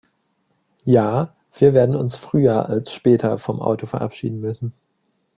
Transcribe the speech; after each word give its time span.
Ja, 0.83 1.35
wir 1.53 1.75
werden 1.75 1.95
uns 1.95 2.15
früher 2.15 2.67
als 2.69 2.91
später 2.91 3.37
vom 3.37 3.59
Auto 3.61 3.85
verabschieden 3.85 4.39
müssen. 4.39 4.73